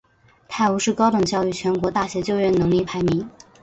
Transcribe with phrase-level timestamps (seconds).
[0.47, 3.29] 泰晤士高等教育全球大学就业能力排名。